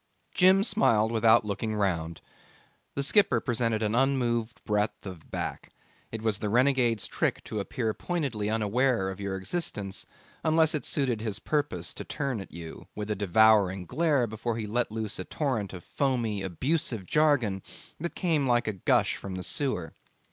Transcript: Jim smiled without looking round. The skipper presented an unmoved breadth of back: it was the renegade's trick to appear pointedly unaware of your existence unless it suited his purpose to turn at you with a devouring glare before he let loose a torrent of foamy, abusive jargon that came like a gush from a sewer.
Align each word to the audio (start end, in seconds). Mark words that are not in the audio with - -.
Jim 0.33 0.63
smiled 0.63 1.11
without 1.11 1.45
looking 1.45 1.75
round. 1.75 2.21
The 2.95 3.03
skipper 3.03 3.39
presented 3.39 3.83
an 3.83 3.93
unmoved 3.93 4.59
breadth 4.65 5.05
of 5.05 5.29
back: 5.29 5.69
it 6.11 6.23
was 6.23 6.39
the 6.39 6.49
renegade's 6.49 7.05
trick 7.05 7.43
to 7.43 7.59
appear 7.59 7.93
pointedly 7.93 8.49
unaware 8.49 9.11
of 9.11 9.19
your 9.19 9.35
existence 9.37 10.07
unless 10.43 10.73
it 10.73 10.85
suited 10.85 11.21
his 11.21 11.37
purpose 11.37 11.93
to 11.93 12.03
turn 12.03 12.41
at 12.41 12.51
you 12.51 12.87
with 12.95 13.11
a 13.11 13.15
devouring 13.15 13.85
glare 13.85 14.25
before 14.25 14.57
he 14.57 14.65
let 14.65 14.89
loose 14.91 15.19
a 15.19 15.23
torrent 15.23 15.71
of 15.71 15.83
foamy, 15.83 16.41
abusive 16.41 17.05
jargon 17.05 17.61
that 17.99 18.15
came 18.15 18.47
like 18.47 18.67
a 18.67 18.73
gush 18.73 19.17
from 19.17 19.35
a 19.35 19.43
sewer. 19.43 19.93